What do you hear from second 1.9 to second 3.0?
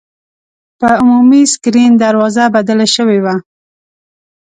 دروازه بدله